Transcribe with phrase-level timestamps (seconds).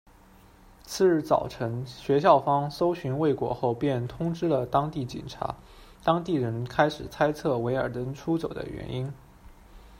[0.81, 5.55] 次日早晨，学校方搜寻未果后便通知了当地警察，
[6.03, 9.13] 当地人开始猜测韦尔登出走的原因。